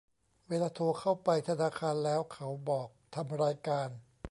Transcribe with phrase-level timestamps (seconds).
[0.49, 3.89] เวลาโทรเข้าไปธนาคารแล้วเขาบอก "ทำรายการ"